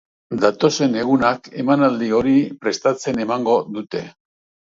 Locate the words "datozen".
0.43-0.95